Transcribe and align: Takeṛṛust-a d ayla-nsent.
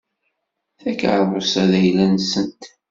Takeṛṛust-a 0.81 1.63
d 1.69 1.71
ayla-nsent. 1.79 2.61